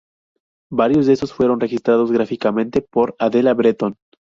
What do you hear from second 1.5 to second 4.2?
registrados gráficamente por Adela Breton.